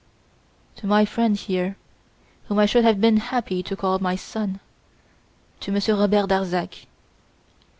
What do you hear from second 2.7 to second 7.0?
have been happy to call my son to Monsieur Robert Darzac."